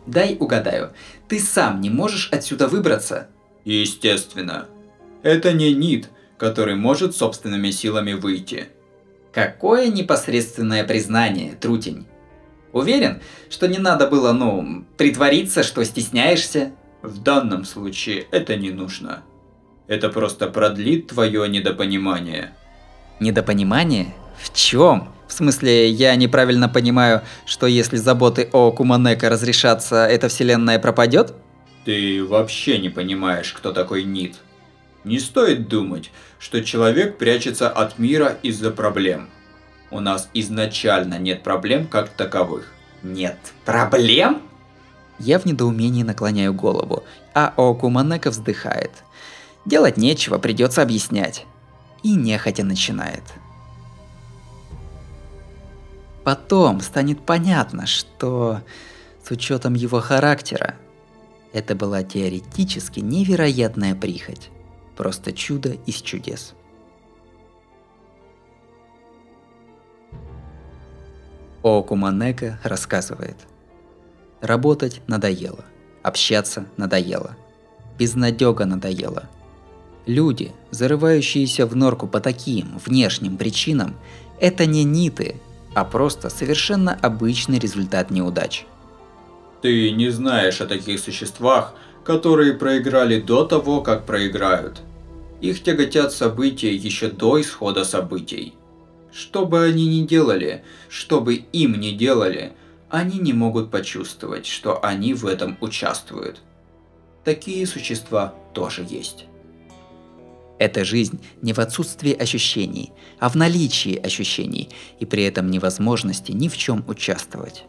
Дай 0.08 0.38
угадаю, 0.40 0.94
ты 1.28 1.40
сам 1.40 1.80
не 1.80 1.92
можешь 1.92 2.30
отсюда 2.32 2.68
выбраться? 2.68 3.28
Естественно. 3.64 4.66
Это 5.22 5.54
не 5.54 5.72
Нит, 5.76 6.10
который 6.40 6.74
может 6.74 7.16
собственными 7.16 7.70
силами 7.70 8.14
выйти. 8.14 8.70
Какое 9.32 9.90
непосредственное 9.90 10.84
признание, 10.84 11.54
Трутень. 11.62 12.08
Уверен, 12.74 13.22
что 13.52 13.68
не 13.68 13.78
надо 13.78 14.08
было, 14.08 14.32
ну, 14.32 14.84
притвориться, 14.98 15.62
что 15.62 15.86
стесняешься? 15.86 16.72
В 17.04 17.22
данном 17.22 17.66
случае 17.66 18.26
это 18.32 18.56
не 18.56 18.72
нужно. 18.72 19.22
Это 19.88 20.10
просто 20.10 20.48
продлит 20.48 21.08
твое 21.08 21.48
недопонимание. 21.48 22.52
Недопонимание? 23.22 24.14
В 24.38 24.54
чем? 24.54 25.14
В 25.28 25.34
смысле, 25.34 25.90
я 25.90 26.16
неправильно 26.16 26.68
понимаю, 26.68 27.22
что 27.46 27.68
если 27.68 27.96
заботы 27.96 28.50
о 28.52 28.72
Куманека 28.72 29.30
разрешатся, 29.30 30.06
эта 30.06 30.28
вселенная 30.28 30.78
пропадет? 30.78 31.34
Ты 31.86 32.24
вообще 32.24 32.80
не 32.80 32.90
понимаешь, 32.90 33.54
кто 33.54 33.72
такой 33.72 34.04
Нит. 34.04 34.36
Не 35.06 35.20
стоит 35.20 35.70
думать, 35.70 36.12
что 36.38 36.64
человек 36.64 37.18
прячется 37.18 37.70
от 37.70 37.98
мира 37.98 38.38
из-за 38.44 38.72
проблем. 38.72 39.30
У 39.90 40.02
нас 40.02 40.30
изначально 40.34 41.18
нет 41.18 41.44
проблем 41.44 41.88
как 41.88 42.10
таковых. 42.10 42.74
Нет 43.04 43.38
проблем? 43.64 44.42
Я 45.18 45.40
в 45.40 45.46
недоумении 45.46 46.04
наклоняю 46.04 46.54
голову, 46.54 47.06
а 47.34 47.54
Окуманека 47.56 48.32
вздыхает– 48.32 48.92
Делать 49.68 49.98
нечего, 49.98 50.38
придется 50.38 50.82
объяснять. 50.82 51.46
И 52.02 52.16
нехотя 52.16 52.64
начинает. 52.64 53.24
Потом 56.24 56.80
станет 56.80 57.26
понятно, 57.26 57.86
что 57.86 58.62
с 59.22 59.30
учетом 59.30 59.74
его 59.74 60.00
характера 60.00 60.76
это 61.52 61.76
была 61.76 62.02
теоретически 62.04 63.02
невероятная 63.02 63.94
прихоть. 63.94 64.52
Просто 64.96 65.34
чудо 65.34 65.74
из 65.86 65.96
чудес. 65.96 66.54
Окуманека 71.62 72.58
рассказывает. 72.64 73.36
Работать 74.40 75.02
надоело, 75.08 75.66
общаться 76.04 76.68
надоело, 76.78 77.36
безнадега 78.00 78.64
надоело. 78.64 79.30
Люди, 80.08 80.54
зарывающиеся 80.72 81.66
в 81.66 81.76
норку 81.76 82.08
по 82.08 82.22
таким 82.22 82.80
внешним 82.86 83.36
причинам, 83.36 83.98
это 84.40 84.66
не 84.66 84.86
ниты, 84.86 85.36
а 85.76 85.84
просто 85.84 86.30
совершенно 86.30 86.94
обычный 86.94 87.60
результат 87.60 88.10
неудач. 88.10 88.66
Ты 89.62 89.92
не 89.92 90.10
знаешь 90.10 90.62
о 90.62 90.66
таких 90.66 91.02
существах, 91.02 91.74
которые 92.06 92.54
проиграли 92.54 93.20
до 93.20 93.44
того, 93.44 93.82
как 93.82 94.06
проиграют. 94.06 94.82
Их 95.42 95.62
тяготят 95.62 96.14
события 96.14 96.74
еще 96.74 97.10
до 97.10 97.42
исхода 97.42 97.84
событий. 97.84 98.54
Что 99.12 99.46
бы 99.46 99.62
они 99.62 100.00
ни 100.00 100.08
делали, 100.08 100.64
что 100.88 101.20
бы 101.20 101.36
им 101.36 101.78
ни 101.82 101.92
делали, 101.92 102.54
они 102.90 103.20
не 103.20 103.34
могут 103.34 103.72
почувствовать, 103.72 104.46
что 104.46 104.82
они 104.86 105.14
в 105.14 105.26
этом 105.26 105.58
участвуют. 105.60 106.40
Такие 107.26 107.68
существа 107.68 108.34
тоже 108.54 108.88
есть. 108.90 109.26
Эта 110.60 110.84
жизнь 110.84 111.20
не 111.42 111.54
в 111.54 111.60
отсутствии 111.60 112.14
ощущений, 112.14 112.92
а 113.20 113.30
в 113.30 113.36
наличии 113.36 113.96
ощущений 113.96 114.70
и 115.00 115.06
при 115.06 115.24
этом 115.24 115.52
невозможности 115.52 116.32
ни 116.32 116.48
в 116.48 116.58
чем 116.58 116.84
участвовать. 116.88 117.66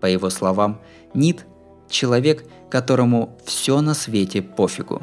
По 0.00 0.06
его 0.06 0.30
словам, 0.30 0.80
Нит– 1.14 1.46
человек, 1.92 2.44
которому 2.70 3.38
все 3.44 3.80
на 3.80 3.94
свете 3.94 4.42
пофигу. 4.42 5.02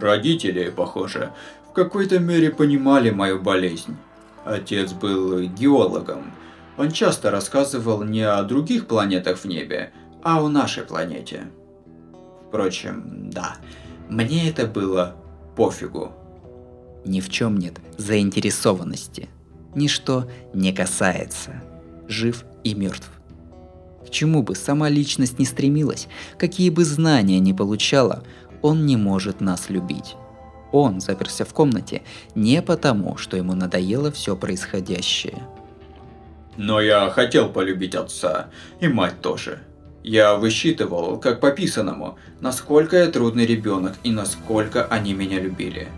Родители, 0.00 0.70
похоже, 0.70 1.32
в 1.70 1.72
какой-то 1.72 2.18
мере 2.18 2.50
понимали 2.50 3.10
мою 3.10 3.40
болезнь. 3.40 3.96
Отец 4.44 4.92
был 4.92 5.40
геологом. 5.42 6.32
Он 6.76 6.90
часто 6.90 7.30
рассказывал 7.30 8.04
не 8.04 8.22
о 8.22 8.42
других 8.42 8.86
планетах 8.86 9.38
в 9.38 9.44
небе, 9.44 9.92
а 10.22 10.40
о 10.40 10.48
нашей 10.48 10.84
планете. 10.84 11.48
Впрочем, 12.48 13.30
да, 13.30 13.56
мне 14.08 14.48
это 14.48 14.66
было 14.66 15.16
пофигу. 15.58 16.12
Ни 17.04 17.20
в 17.20 17.28
чем 17.28 17.58
нет 17.58 17.80
заинтересованности. 17.96 19.28
Ничто 19.74 20.28
не 20.54 20.72
касается. 20.72 21.60
Жив 22.06 22.44
и 22.62 22.74
мертв. 22.74 23.10
К 24.06 24.10
чему 24.10 24.44
бы 24.44 24.54
сама 24.54 24.88
личность 24.88 25.40
не 25.40 25.44
стремилась, 25.44 26.06
какие 26.38 26.70
бы 26.70 26.84
знания 26.84 27.40
не 27.40 27.52
получала, 27.52 28.22
он 28.62 28.86
не 28.86 28.96
может 28.96 29.40
нас 29.40 29.68
любить. 29.68 30.14
Он 30.70 31.00
заперся 31.00 31.44
в 31.44 31.52
комнате 31.52 32.02
не 32.36 32.62
потому, 32.62 33.16
что 33.16 33.36
ему 33.36 33.54
надоело 33.54 34.12
все 34.12 34.36
происходящее. 34.36 35.42
Но 36.56 36.80
я 36.80 37.10
хотел 37.10 37.48
полюбить 37.48 37.96
отца, 37.96 38.50
и 38.80 38.86
мать 38.86 39.20
тоже. 39.20 39.58
Я 40.10 40.36
высчитывал, 40.36 41.18
как 41.18 41.38
по 41.38 41.50
писанному, 41.50 42.16
насколько 42.40 42.96
я 42.96 43.08
трудный 43.08 43.44
ребенок 43.44 43.92
и 44.04 44.10
насколько 44.10 44.86
они 44.86 45.12
меня 45.12 45.38
любили. 45.38 45.88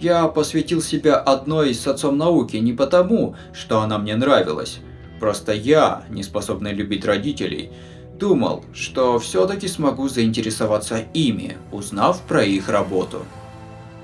Я 0.00 0.28
посвятил 0.28 0.80
себя 0.80 1.16
одной 1.16 1.74
с 1.74 1.86
отцом 1.86 2.16
науки 2.16 2.56
не 2.56 2.72
потому, 2.72 3.36
что 3.52 3.82
она 3.82 3.98
мне 3.98 4.16
нравилась. 4.16 4.78
Просто 5.20 5.52
я, 5.52 6.04
не 6.08 6.22
способный 6.22 6.72
любить 6.72 7.04
родителей, 7.04 7.70
думал, 8.18 8.64
что 8.72 9.18
все-таки 9.18 9.68
смогу 9.68 10.08
заинтересоваться 10.08 11.04
ими, 11.12 11.58
узнав 11.70 12.22
про 12.22 12.42
их 12.42 12.70
работу. 12.70 13.26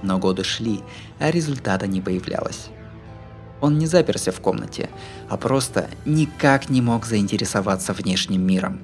Но 0.02 0.18
годы 0.18 0.44
шли, 0.44 0.80
а 1.18 1.30
результата 1.30 1.86
не 1.86 2.02
появлялось. 2.02 2.68
Он 3.62 3.78
не 3.78 3.86
заперся 3.86 4.32
в 4.32 4.40
комнате, 4.40 4.90
а 5.30 5.38
просто 5.38 5.88
никак 6.04 6.68
не 6.68 6.82
мог 6.82 7.06
заинтересоваться 7.06 7.94
внешним 7.94 8.46
миром. 8.46 8.82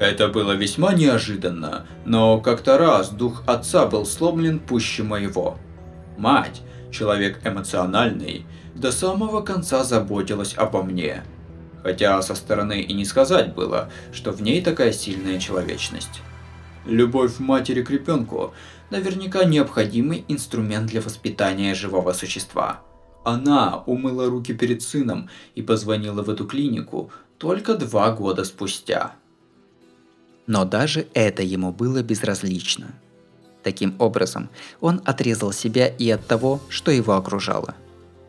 Это 0.00 0.28
было 0.28 0.52
весьма 0.52 0.94
неожиданно, 0.94 1.86
но 2.06 2.40
как-то 2.40 2.78
раз 2.78 3.10
дух 3.10 3.42
отца 3.46 3.84
был 3.84 4.06
сломлен 4.06 4.58
пуще 4.58 5.02
моего. 5.02 5.58
Мать, 6.16 6.62
человек 6.90 7.40
эмоциональный, 7.44 8.46
до 8.74 8.92
самого 8.92 9.42
конца 9.42 9.84
заботилась 9.84 10.54
обо 10.56 10.82
мне. 10.82 11.22
Хотя 11.82 12.22
со 12.22 12.34
стороны 12.34 12.80
и 12.80 12.94
не 12.94 13.04
сказать 13.04 13.54
было, 13.54 13.90
что 14.10 14.32
в 14.32 14.40
ней 14.40 14.62
такая 14.62 14.92
сильная 14.92 15.38
человечность. 15.38 16.22
Любовь 16.86 17.38
матери 17.38 17.82
к 17.82 17.90
ребенку 17.90 18.54
наверняка 18.88 19.44
необходимый 19.44 20.24
инструмент 20.28 20.86
для 20.86 21.02
воспитания 21.02 21.74
живого 21.74 22.14
существа. 22.14 22.80
Она 23.22 23.82
умыла 23.84 24.30
руки 24.30 24.54
перед 24.54 24.80
сыном 24.80 25.28
и 25.54 25.60
позвонила 25.60 26.22
в 26.22 26.30
эту 26.30 26.46
клинику 26.46 27.10
только 27.36 27.74
два 27.74 28.12
года 28.12 28.44
спустя. 28.44 29.12
Но 30.50 30.64
даже 30.64 31.06
это 31.14 31.44
ему 31.44 31.70
было 31.70 32.02
безразлично. 32.02 32.88
Таким 33.62 33.94
образом, 34.00 34.50
он 34.80 35.00
отрезал 35.04 35.52
себя 35.52 35.86
и 35.86 36.10
от 36.10 36.26
того, 36.26 36.60
что 36.68 36.90
его 36.90 37.12
окружало. 37.12 37.76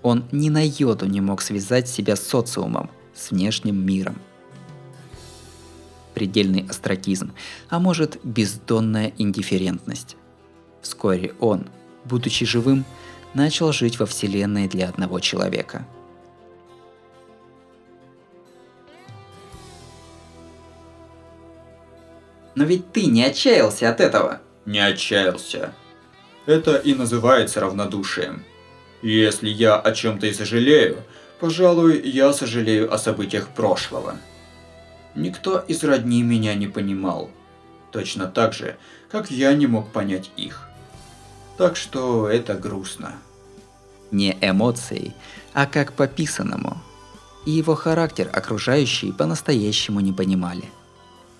Он 0.03 0.25
ни 0.31 0.49
на 0.49 0.63
йоту 0.63 1.07
не 1.07 1.19
мог 1.19 1.41
связать 1.41 1.89
себя 1.89 2.15
с 2.15 2.21
социумом, 2.21 2.91
с 3.15 3.31
внешним 3.31 3.83
миром– 3.83 4.21
предельный 6.13 6.67
астракизм, 6.69 7.33
а 7.69 7.79
может 7.79 8.19
бездонная 8.23 9.13
индифферентность. 9.17 10.15
Вскоре 10.83 11.33
он, 11.39 11.69
будучи 12.05 12.45
живым, 12.45 12.85
начал 13.33 13.71
жить 13.71 13.97
во 13.97 14.05
Вселенной 14.05 14.67
для 14.67 14.89
одного 14.89 15.19
человека. 15.19 15.87
Но 22.55 22.63
ведь 22.63 22.91
ты 22.91 23.05
не 23.05 23.23
отчаялся 23.23 23.89
от 23.89 24.01
этого. 24.01 24.41
Не 24.65 24.79
отчаялся. 24.79 25.73
Это 26.45 26.75
и 26.75 26.93
называется 26.93 27.59
равнодушием. 27.59 28.43
Если 29.01 29.49
я 29.49 29.77
о 29.77 29.91
чем-то 29.93 30.27
и 30.27 30.33
сожалею, 30.33 31.03
пожалуй, 31.39 32.01
я 32.01 32.33
сожалею 32.33 32.93
о 32.93 32.97
событиях 32.97 33.49
прошлого. 33.49 34.17
Никто 35.15 35.59
из 35.59 35.83
родни 35.83 36.23
меня 36.23 36.53
не 36.55 36.67
понимал. 36.67 37.29
Точно 37.91 38.27
так 38.27 38.53
же, 38.53 38.77
как 39.09 39.31
я 39.31 39.53
не 39.53 39.67
мог 39.67 39.91
понять 39.91 40.31
их. 40.37 40.67
Так 41.57 41.75
что 41.75 42.29
это 42.29 42.55
грустно. 42.55 43.13
Не 44.11 44.37
эмоцией, 44.41 45.13
а 45.53 45.65
как 45.65 45.93
по 45.93 46.07
писанному. 46.07 46.81
И 47.45 47.51
его 47.51 47.75
характер 47.75 48.29
окружающие 48.31 49.13
по-настоящему 49.13 49.99
не 49.99 50.13
понимали. 50.13 50.65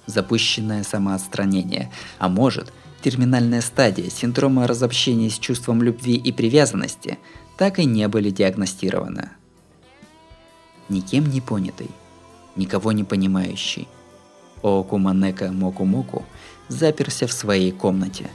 Запущенное 0.06 0.84
самоотстранение, 0.84 1.92
а 2.18 2.28
может, 2.28 2.74
терминальная 3.02 3.62
стадия 3.62 4.10
синдрома 4.10 4.68
разобщения 4.68 5.30
с 5.30 5.40
чувством 5.40 5.82
любви 5.82 6.16
и 6.16 6.32
привязанности 6.32 7.18
так 7.58 7.80
и 7.80 7.86
не 7.86 8.08
были 8.08 8.30
диагностированы. 8.30 9.30
Никем 10.90 11.30
не 11.30 11.42
понятый, 11.42 11.92
никого 12.56 12.92
не 12.92 13.04
понимающий. 13.04 13.88
Оокуманека 14.64 15.52
Моку-Моку 15.52 16.26
заперся 16.68 17.28
в 17.28 17.34
своей 17.34 17.72
комнате. 17.72 18.30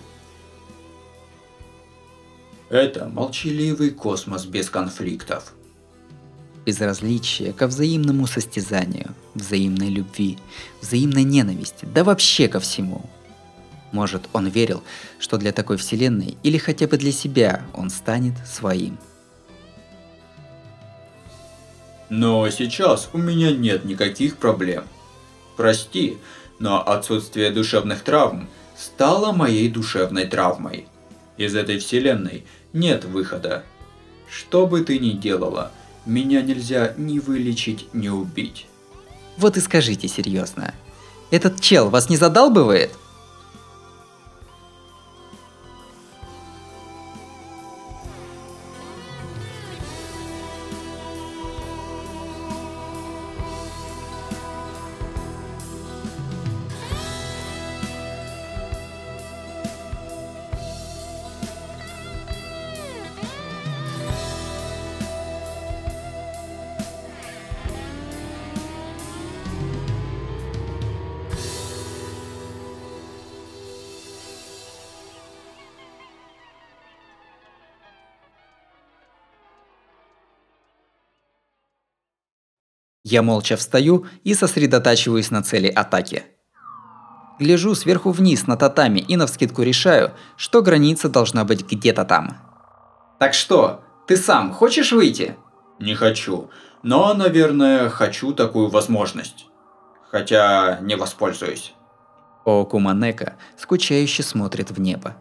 Это 2.69 3.09
молчаливый 3.09 3.91
космос 3.91 4.45
без 4.45 4.71
конфликтов. 4.71 5.56
Безразличие 6.67 7.53
ко 7.53 7.67
взаимному 7.69 8.27
состязанию, 8.27 9.15
взаимной 9.35 9.89
любви, 9.89 10.37
взаимной 10.83 11.23
ненависти, 11.23 11.87
да 11.87 12.05
вообще 12.05 12.49
ко 12.49 12.61
всему. 12.61 13.09
Может, 13.93 14.29
он 14.33 14.49
верил, 14.49 14.83
что 15.19 15.39
для 15.39 15.53
такой 15.53 15.77
вселенной 15.79 16.37
или 16.43 16.59
хотя 16.59 16.87
бы 16.87 16.99
для 16.99 17.13
себя 17.13 17.65
он 17.73 17.89
станет 17.89 18.35
своим– 18.47 18.99
Но 22.09 22.49
сейчас 22.51 23.09
у 23.13 23.19
меня 23.19 23.51
нет 23.51 23.85
никаких 23.85 24.37
проблем. 24.37 24.85
Прости, 25.57 26.19
но 26.59 26.87
отсутствие 26.87 27.51
душевных 27.51 28.03
травм 28.03 28.49
стало 28.77 29.33
моей 29.33 29.69
душевной 29.69 30.27
травмой. 30.27 30.87
Из 31.37 31.55
этой 31.57 31.79
вселенной 31.79 32.45
нет 32.73 33.05
выхода. 33.05 33.65
Что 34.31 34.67
бы 34.67 34.83
ты 34.83 34.99
ни 34.99 35.11
делала, 35.11 35.73
меня 36.07 36.41
нельзя 36.43 36.95
ни 36.97 37.19
вылечить, 37.19 37.89
ни 37.93 38.09
убить. 38.09 38.67
Вот 39.37 39.57
и 39.57 39.61
скажите 39.61 40.09
серьезно. 40.09 40.75
Этот 41.31 41.61
чел 41.61 41.91
вас 41.91 42.09
не 42.09 42.17
задалбывает? 42.17 42.93
Я 83.09 83.23
молча 83.23 83.57
встаю 83.57 84.05
и 84.25 84.35
сосредотачиваюсь 84.35 85.31
на 85.31 85.41
цели 85.41 85.69
атаки. 85.69 86.25
Гляжу 87.39 87.77
сверху 87.77 88.11
вниз 88.11 88.49
на 88.49 88.57
татами 88.57 88.99
и 88.99 89.15
навскидку 89.15 89.63
решаю, 89.63 90.11
что 90.37 90.61
граница 90.61 91.09
должна 91.09 91.45
быть 91.45 91.71
где-то 91.71 92.05
там. 92.05 92.39
Так 93.21 93.33
что, 93.33 93.85
ты 94.09 94.17
сам 94.17 94.53
хочешь 94.53 94.91
выйти? 94.91 95.37
Не 95.79 95.95
хочу. 95.95 96.51
Но, 96.83 97.15
наверное, 97.15 97.91
хочу 97.91 98.33
такую 98.33 98.71
возможность. 98.71 99.47
Хотя 100.11 100.81
не 100.81 100.97
воспользуюсь. 100.97 101.75
Окуманека 102.45 103.37
скучающе 103.57 104.25
смотрит 104.25 104.73
в 104.73 104.81
небо. 104.81 105.15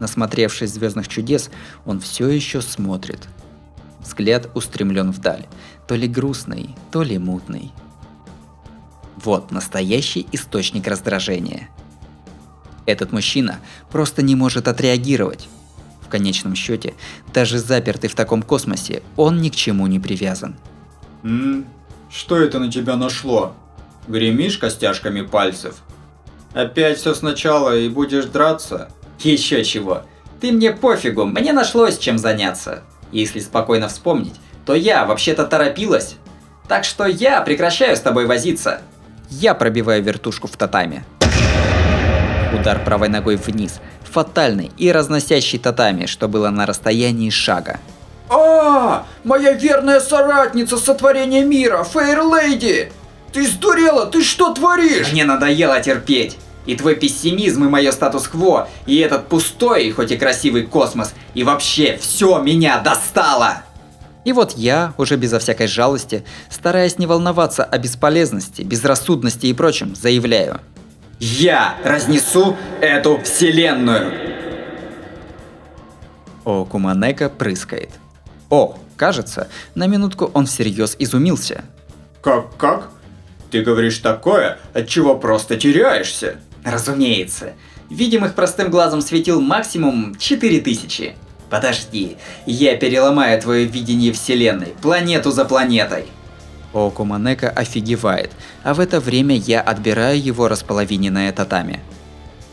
Насмотревшись 0.00 0.74
звездных 0.74 1.08
чудес, 1.08 1.48
он 1.86 1.98
все 1.98 2.28
еще 2.28 2.60
смотрит. 2.60 3.26
Взгляд 4.00 4.48
устремлен 4.54 5.10
вдаль, 5.10 5.46
то 5.86 5.94
ли 5.94 6.06
грустный, 6.08 6.74
то 6.90 7.02
ли 7.02 7.18
мутный. 7.18 7.72
Вот 9.16 9.50
настоящий 9.50 10.26
источник 10.32 10.86
раздражения. 10.86 11.68
Этот 12.86 13.12
мужчина 13.12 13.58
просто 13.90 14.22
не 14.22 14.34
может 14.34 14.68
отреагировать. 14.68 15.48
В 16.00 16.08
конечном 16.08 16.54
счете, 16.54 16.94
даже 17.34 17.58
запертый 17.58 18.08
в 18.08 18.14
таком 18.14 18.42
космосе, 18.42 19.02
он 19.16 19.42
ни 19.42 19.50
к 19.50 19.56
чему 19.56 19.86
не 19.86 20.00
привязан. 20.00 20.56
М? 21.22 21.66
Что 22.10 22.36
это 22.36 22.58
на 22.58 22.72
тебя 22.72 22.96
нашло? 22.96 23.54
Гремишь 24.06 24.56
костяшками 24.56 25.20
пальцев? 25.20 25.82
Опять 26.54 26.98
все 26.98 27.14
сначала 27.14 27.76
и 27.76 27.90
будешь 27.90 28.24
драться? 28.24 28.90
Еще 29.20 29.64
чего. 29.64 30.04
Ты 30.40 30.52
мне 30.52 30.72
пофигу, 30.72 31.26
мне 31.26 31.52
нашлось 31.52 31.98
чем 31.98 32.16
заняться. 32.16 32.84
Если 33.12 33.40
спокойно 33.40 33.88
вспомнить, 33.88 34.34
то 34.66 34.74
я 34.74 35.04
вообще-то 35.04 35.46
торопилась. 35.46 36.16
Так 36.68 36.84
что 36.84 37.06
я 37.06 37.40
прекращаю 37.40 37.96
с 37.96 38.00
тобой 38.00 38.26
возиться. 38.26 38.82
Я 39.30 39.54
пробиваю 39.54 40.02
вертушку 40.02 40.46
в 40.46 40.56
татами. 40.56 41.04
Удар 42.52 42.82
правой 42.84 43.08
ногой 43.08 43.36
вниз, 43.36 43.80
фатальный 44.02 44.70
и 44.78 44.90
разносящий 44.90 45.58
татами, 45.58 46.06
что 46.06 46.28
было 46.28 46.48
на 46.50 46.66
расстоянии 46.66 47.30
шага. 47.30 47.78
А, 48.30 49.06
моя 49.24 49.52
верная 49.52 50.00
соратница 50.00 50.76
сотворения 50.76 51.44
мира, 51.44 51.84
Фейр 51.84 52.22
Лейди! 52.22 52.92
Ты 53.32 53.46
сдурела, 53.46 54.06
ты 54.06 54.22
что 54.22 54.52
творишь? 54.54 55.12
Мне 55.12 55.24
надоело 55.24 55.80
терпеть. 55.80 56.38
И 56.68 56.76
твой 56.76 56.96
пессимизм, 56.96 57.64
и 57.64 57.68
мое 57.68 57.90
статус-кво, 57.92 58.68
и 58.84 58.98
этот 58.98 59.28
пустой, 59.28 59.90
хоть 59.90 60.10
и 60.10 60.18
красивый 60.18 60.64
космос, 60.64 61.14
и 61.32 61.42
вообще 61.42 61.96
все 61.98 62.42
меня 62.42 62.78
достало! 62.80 63.62
И 64.26 64.34
вот 64.34 64.52
я, 64.52 64.92
уже 64.98 65.16
безо 65.16 65.38
всякой 65.38 65.66
жалости, 65.66 66.26
стараясь 66.50 66.98
не 66.98 67.06
волноваться 67.06 67.64
о 67.64 67.78
бесполезности, 67.78 68.60
безрассудности 68.60 69.46
и 69.46 69.54
прочем, 69.54 69.96
заявляю. 69.96 70.60
Я 71.18 71.76
разнесу 71.82 72.54
эту 72.82 73.18
вселенную! 73.22 74.12
О, 76.44 76.66
Куманека 76.66 77.30
прыскает. 77.30 77.92
О, 78.50 78.76
кажется, 78.98 79.48
на 79.74 79.86
минутку 79.86 80.30
он 80.34 80.44
всерьез 80.44 80.96
изумился. 80.98 81.64
Как, 82.20 82.54
как? 82.58 82.90
Ты 83.50 83.62
говоришь 83.62 83.96
такое, 84.00 84.58
от 84.74 84.86
чего 84.86 85.16
просто 85.16 85.56
теряешься? 85.56 86.36
Разумеется. 86.70 87.54
Видимых 87.88 88.34
простым 88.34 88.70
глазом 88.70 89.00
светил 89.00 89.40
максимум 89.40 90.14
4000. 90.16 91.14
Подожди, 91.48 92.18
я 92.44 92.76
переломаю 92.76 93.40
твое 93.40 93.64
видение 93.64 94.12
Вселенной, 94.12 94.74
планету 94.82 95.30
за 95.30 95.46
планетой. 95.46 96.04
Окуманека 96.74 97.48
офигевает, 97.48 98.32
а 98.62 98.74
в 98.74 98.80
это 98.80 99.00
время 99.00 99.34
я 99.34 99.62
отбираю 99.62 100.22
его 100.22 100.48
располовиненное 100.48 101.32
татами. 101.32 101.80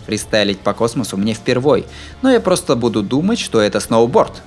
Фристайлить 0.05 0.59
по 0.59 0.73
космосу 0.73 1.17
мне 1.17 1.33
впервой, 1.33 1.85
но 2.21 2.31
я 2.31 2.39
просто 2.39 2.77
буду 2.77 3.03
думать, 3.03 3.39
что 3.39 3.59
это 3.59 3.81
сноуборд. 3.81 4.41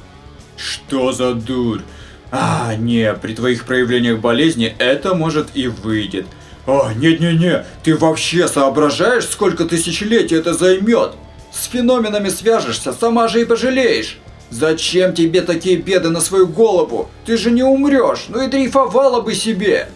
Что 0.57 1.13
за 1.13 1.35
дурь? 1.35 1.83
А, 2.31 2.75
не, 2.77 3.13
при 3.15 3.35
твоих 3.35 3.65
проявлениях 3.67 4.21
болезни 4.21 4.75
это 4.79 5.15
может 5.15 5.49
и 5.55 5.67
выйдет. 5.67 6.27
А, 6.69 6.93
нет-не-не, 6.93 7.65
ты 7.83 7.97
вообще 7.97 8.47
соображаешь, 8.47 9.27
сколько 9.27 9.65
тысячелетий 9.65 10.37
это 10.37 10.53
займет? 10.53 11.15
С 11.51 11.65
феноменами 11.65 12.29
свяжешься, 12.29 12.93
сама 12.93 13.27
же 13.29 13.41
и 13.41 13.47
пожалеешь. 13.47 14.19
Зачем 14.51 15.15
тебе 15.15 15.41
такие 15.41 15.79
беды 15.79 16.11
на 16.11 16.21
свою 16.21 16.47
голову? 16.47 17.09
Ты 17.25 17.39
же 17.39 17.51
не 17.53 17.63
умрешь, 17.63 18.27
ну 18.29 18.43
и 18.43 18.49
дрейфовала 18.49 19.23
бы 19.23 19.35
себе. 19.35 19.89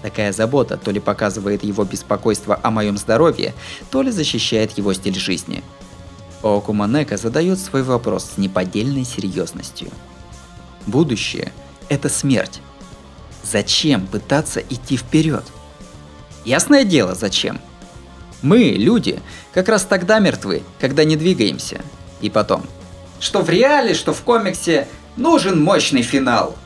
Такая 0.00 0.32
забота 0.32 0.78
то 0.78 0.90
ли 0.92 0.98
показывает 0.98 1.62
его 1.62 1.84
беспокойство 1.84 2.58
о 2.62 2.70
моем 2.70 2.96
здоровье, 2.96 3.52
то 3.90 4.00
ли 4.00 4.10
защищает 4.10 4.78
его 4.78 4.94
стиль 4.94 5.18
жизни. 5.18 5.62
Окуманека 6.42 7.18
задает 7.18 7.58
свой 7.58 7.82
вопрос 7.82 8.30
с 8.34 8.38
неподдельной 8.38 9.04
серьезностью. 9.04 9.90
Будущее– 10.86 11.52
это 11.90 12.08
смерть. 12.08 12.62
Зачем 13.50 14.06
пытаться 14.06 14.60
идти 14.60 14.96
вперед? 14.96 15.42
Ясное 16.44 16.84
дело, 16.84 17.14
зачем. 17.16 17.60
Мы, 18.42 18.74
люди, 18.76 19.20
как 19.52 19.68
раз 19.68 19.82
тогда 19.84 20.20
мертвы, 20.20 20.62
когда 20.78 21.02
не 21.02 21.16
двигаемся. 21.16 21.80
И 22.20 22.30
потом. 22.30 22.64
Что 23.18 23.42
в 23.42 23.50
реале, 23.50 23.94
что 23.94 24.12
в 24.12 24.22
комиксе, 24.22 24.86
нужен 25.16 25.60
мощный 25.60 26.02
финал. 26.02 26.56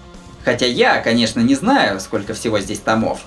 Хотя 0.44 0.66
я, 0.66 1.00
конечно, 1.00 1.40
не 1.40 1.54
знаю, 1.54 2.00
сколько 2.00 2.34
всего 2.34 2.60
здесь 2.60 2.80
томов. 2.80 3.20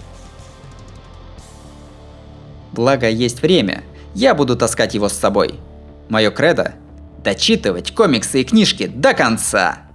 Благо 2.73 3.09
есть 3.09 3.41
время, 3.41 3.83
я 4.13 4.35
буду 4.35 4.55
таскать 4.55 4.93
его 4.93 5.09
с 5.09 5.13
собой. 5.13 5.59
Мое 6.09 6.29
кредо– 6.29 6.75
дочитывать 7.23 7.95
комиксы 7.95 8.41
и 8.41 8.43
книжки 8.43 8.85
до 8.85 9.15
конца. 9.15 9.86